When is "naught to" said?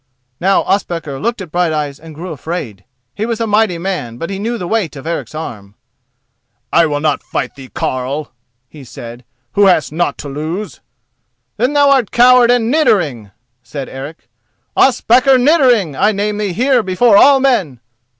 9.91-10.27